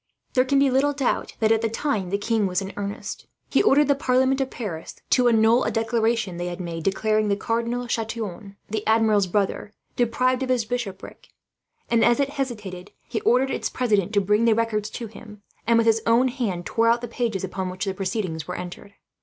There 0.33 0.45
can 0.45 0.57
be 0.57 0.71
little 0.71 0.93
doubt 0.93 1.35
that, 1.41 1.51
at 1.51 1.61
the 1.61 1.69
time, 1.69 2.09
the 2.09 2.17
king 2.17 2.47
was 2.47 2.59
in 2.59 2.73
earnest. 2.75 3.27
He 3.51 3.61
ordered 3.61 3.87
the 3.87 3.93
parliament 3.93 4.41
of 4.41 4.49
Paris 4.49 4.95
to 5.11 5.27
annul 5.29 5.63
a 5.63 5.69
declaration 5.69 6.37
they 6.37 6.47
had 6.47 6.59
made, 6.59 6.81
declaring 6.83 7.27
the 7.27 7.35
Cardinal 7.35 7.87
Chatillon, 7.87 8.55
the 8.67 8.81
Admiral's 8.87 9.27
brother, 9.27 9.73
deprived 9.95 10.41
of 10.41 10.49
his 10.49 10.65
bishopric; 10.65 11.27
and 11.87 12.03
as 12.03 12.19
it 12.19 12.29
hesitated, 12.29 12.89
he 13.07 13.21
ordered 13.21 13.51
its 13.51 13.69
president 13.69 14.11
to 14.13 14.21
bring 14.21 14.45
the 14.45 14.55
records 14.55 14.89
to 14.89 15.05
him, 15.05 15.43
and 15.67 15.77
with 15.77 15.85
his 15.85 16.01
own 16.07 16.29
hand 16.29 16.65
tore 16.65 16.87
out 16.87 17.01
the 17.01 17.07
pages 17.07 17.43
upon 17.43 17.69
which 17.69 17.85
the 17.85 17.93
proceedings 17.93 18.47
were 18.47 18.55
entered. 18.55 18.95